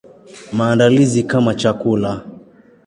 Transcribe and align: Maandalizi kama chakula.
Maandalizi 0.57 1.23
kama 1.23 1.53
chakula. 1.55 2.21